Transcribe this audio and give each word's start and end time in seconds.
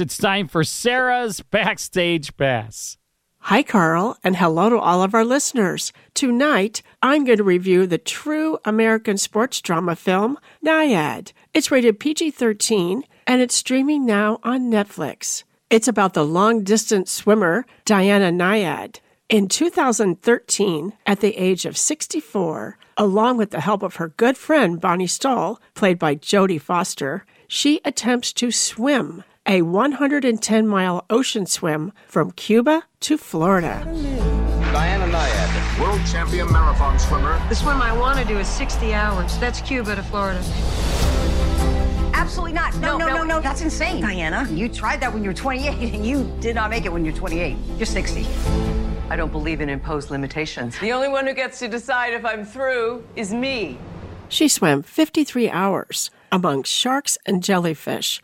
It's 0.00 0.16
time 0.16 0.48
for 0.48 0.64
Sarah's 0.64 1.42
Backstage 1.42 2.34
Pass. 2.38 2.96
Hi, 3.40 3.62
Carl, 3.62 4.16
and 4.24 4.34
hello 4.34 4.70
to 4.70 4.78
all 4.78 5.02
of 5.02 5.12
our 5.12 5.26
listeners. 5.26 5.92
Tonight, 6.14 6.80
I'm 7.02 7.24
going 7.24 7.36
to 7.36 7.44
review 7.44 7.86
the 7.86 7.98
true 7.98 8.58
American 8.64 9.18
sports 9.18 9.60
drama 9.60 9.94
film, 9.96 10.38
Nyad. 10.64 11.32
It's 11.52 11.70
rated 11.70 12.00
PG 12.00 12.30
13 12.30 13.04
and 13.26 13.42
it's 13.42 13.54
streaming 13.54 14.06
now 14.06 14.40
on 14.42 14.70
Netflix. 14.70 15.44
It's 15.68 15.88
about 15.88 16.14
the 16.14 16.24
long 16.24 16.64
distance 16.64 17.12
swimmer, 17.12 17.66
Diana 17.84 18.32
Nyad. 18.32 19.00
In 19.28 19.48
2013, 19.48 20.94
at 21.04 21.20
the 21.20 21.36
age 21.36 21.66
of 21.66 21.76
64, 21.76 22.78
along 22.96 23.36
with 23.36 23.50
the 23.50 23.60
help 23.60 23.82
of 23.82 23.96
her 23.96 24.08
good 24.08 24.38
friend 24.38 24.80
Bonnie 24.80 25.06
Stoll, 25.06 25.60
played 25.74 25.98
by 25.98 26.16
Jodie 26.16 26.60
Foster, 26.60 27.26
she 27.46 27.82
attempts 27.84 28.32
to 28.32 28.50
swim 28.50 29.24
a 29.46 29.62
110 29.62 30.66
mile 30.66 31.04
ocean 31.10 31.46
swim 31.46 31.92
from 32.06 32.30
Cuba 32.32 32.84
to 33.00 33.16
Florida. 33.16 33.82
Diana 34.72 35.06
Nyad, 35.06 35.80
world 35.80 36.00
champion 36.06 36.52
marathon 36.52 36.98
swimmer. 36.98 37.40
The 37.48 37.54
swim 37.54 37.82
I 37.82 37.96
want 37.96 38.18
to 38.18 38.24
do 38.24 38.38
is 38.38 38.46
60 38.46 38.94
hours. 38.94 39.36
That's 39.38 39.60
Cuba 39.62 39.96
to 39.96 40.02
Florida. 40.02 40.40
Absolutely 42.12 42.52
not. 42.52 42.76
No, 42.76 42.98
no, 42.98 43.08
no, 43.08 43.16
no, 43.16 43.24
no. 43.24 43.40
That's 43.40 43.62
insane, 43.62 44.00
Diana. 44.00 44.46
You 44.50 44.68
tried 44.68 45.00
that 45.00 45.12
when 45.12 45.24
you 45.24 45.30
were 45.30 45.34
28, 45.34 45.94
and 45.94 46.06
you 46.06 46.30
did 46.40 46.54
not 46.54 46.70
make 46.70 46.84
it 46.84 46.92
when 46.92 47.04
you're 47.04 47.14
28. 47.14 47.56
You're 47.76 47.86
60. 47.86 48.26
I 49.08 49.16
don't 49.16 49.32
believe 49.32 49.60
in 49.60 49.68
imposed 49.68 50.10
limitations. 50.10 50.78
The 50.78 50.92
only 50.92 51.08
one 51.08 51.26
who 51.26 51.34
gets 51.34 51.58
to 51.58 51.66
decide 51.66 52.12
if 52.12 52.24
I'm 52.24 52.44
through 52.44 53.04
is 53.16 53.34
me. 53.34 53.78
She 54.28 54.46
swam 54.46 54.82
53 54.82 55.50
hours 55.50 56.12
among 56.30 56.62
sharks 56.62 57.18
and 57.26 57.42
jellyfish. 57.42 58.22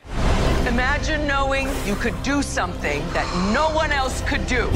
Imagine 0.67 1.29
knowing 1.29 1.69
you 1.87 1.95
could 1.95 2.21
do 2.25 2.43
something 2.43 3.01
that 3.13 3.25
no 3.55 3.71
one 3.71 3.93
else 3.93 4.21
could 4.23 4.45
do. 4.49 4.69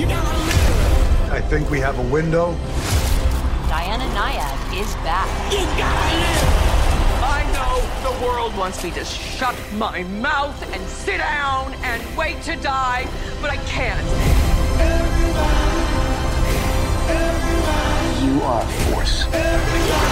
I 1.33 1.41
think 1.41 1.69
we 1.69 1.81
have 1.81 1.99
a 1.99 2.03
window. 2.03 2.53
Diana 3.69 4.05
Nyad 4.15 4.81
is 4.81 4.95
back. 5.03 5.27
You 5.53 5.59
gotta 5.77 6.17
live! 6.17 6.71
I 7.23 7.43
know 7.53 8.09
the 8.09 8.25
world 8.25 8.57
wants 8.57 8.85
me 8.85 8.93
to 8.93 9.05
shut 9.05 9.57
my 9.75 10.05
mouth 10.05 10.63
and 10.73 10.81
sit 10.89 11.19
down 11.19 11.75
and 11.83 12.17
wait 12.17 12.41
to 12.43 12.55
die, 12.55 13.09
but 13.43 13.51
I 13.51 13.57
can't. 13.67 14.07
You 18.25 18.43
are 18.43 18.63
a 18.63 18.67
force. 18.93 19.25
Diana, 19.25 20.10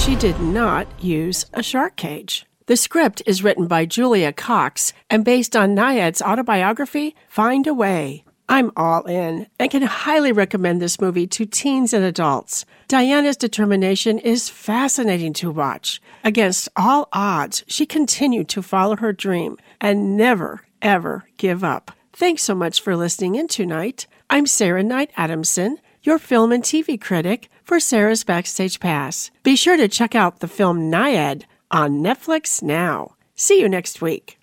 She 0.00 0.16
did 0.16 0.40
not 0.40 0.86
use 0.98 1.44
a 1.52 1.62
shark 1.62 1.96
cage. 1.96 2.46
The 2.66 2.76
script 2.76 3.22
is 3.26 3.44
written 3.44 3.66
by 3.66 3.84
Julia 3.84 4.32
Cox 4.32 4.94
and 5.10 5.26
based 5.26 5.54
on 5.54 5.74
Nyad's 5.74 6.22
autobiography, 6.22 7.14
Find 7.28 7.66
a 7.66 7.74
Way. 7.74 8.24
I'm 8.48 8.72
all 8.76 9.04
in 9.04 9.46
and 9.58 9.70
can 9.70 9.82
highly 9.82 10.32
recommend 10.32 10.80
this 10.80 11.02
movie 11.02 11.26
to 11.26 11.44
teens 11.44 11.92
and 11.92 12.02
adults. 12.02 12.64
Diana's 12.88 13.36
determination 13.36 14.18
is 14.18 14.48
fascinating 14.48 15.34
to 15.34 15.50
watch. 15.50 16.00
Against 16.24 16.70
all 16.76 17.08
odds, 17.12 17.62
she 17.68 17.84
continued 17.84 18.48
to 18.48 18.62
follow 18.62 18.96
her 18.96 19.12
dream 19.12 19.58
and 19.82 20.16
never, 20.16 20.62
ever 20.80 21.26
give 21.36 21.62
up. 21.62 21.92
Thanks 22.14 22.42
so 22.42 22.54
much 22.54 22.80
for 22.80 22.96
listening 22.96 23.34
in 23.34 23.48
tonight. 23.48 24.06
I'm 24.30 24.46
Sarah 24.46 24.82
Knight 24.82 25.10
Adamson, 25.16 25.78
your 26.02 26.18
film 26.18 26.50
and 26.52 26.64
TV 26.64 27.00
critic 27.00 27.48
for 27.62 27.78
Sarah's 27.78 28.24
Backstage 28.24 28.80
Pass. 28.80 29.30
Be 29.42 29.54
sure 29.54 29.76
to 29.76 29.86
check 29.88 30.14
out 30.14 30.40
the 30.40 30.48
film 30.48 30.90
Nyad 30.90 31.44
on 31.70 32.00
Netflix 32.00 32.62
now. 32.62 33.14
See 33.36 33.60
you 33.60 33.68
next 33.68 34.02
week. 34.02 34.39